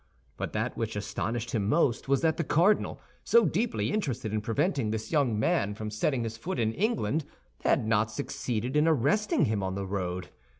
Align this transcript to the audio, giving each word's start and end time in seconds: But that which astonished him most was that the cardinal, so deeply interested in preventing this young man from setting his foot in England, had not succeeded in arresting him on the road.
But 0.35 0.53
that 0.53 0.75
which 0.75 0.95
astonished 0.95 1.51
him 1.51 1.69
most 1.69 2.07
was 2.07 2.21
that 2.21 2.37
the 2.37 2.43
cardinal, 2.43 2.99
so 3.23 3.45
deeply 3.45 3.91
interested 3.91 4.33
in 4.33 4.41
preventing 4.41 4.89
this 4.89 5.11
young 5.11 5.37
man 5.39 5.75
from 5.75 5.91
setting 5.91 6.23
his 6.23 6.37
foot 6.37 6.57
in 6.57 6.73
England, 6.73 7.23
had 7.63 7.85
not 7.85 8.09
succeeded 8.09 8.75
in 8.75 8.87
arresting 8.87 9.45
him 9.45 9.61
on 9.61 9.75
the 9.75 9.85
road. 9.85 10.29